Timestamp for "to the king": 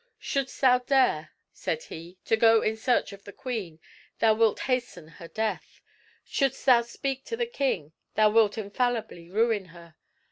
7.25-7.93